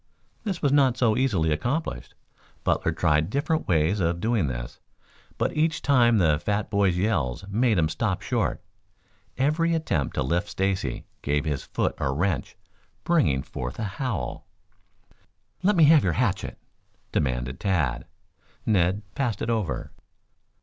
[0.43, 2.15] This was not so easily accomplished.
[2.63, 4.79] Butler tried different ways of doing this,
[5.37, 8.63] but each time the fat boy's yells made him stop short.
[9.37, 12.57] Every attempt to lift Stacy gave his foot a wrench,
[13.03, 14.47] bringing forth a howl.
[15.61, 16.57] "Let me have your hatchet,"
[17.11, 18.05] demanded Tad.
[18.65, 19.91] Ned passed it over.